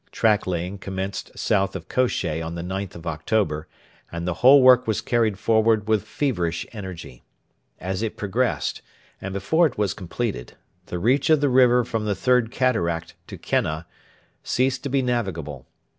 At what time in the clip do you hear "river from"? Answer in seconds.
11.49-12.05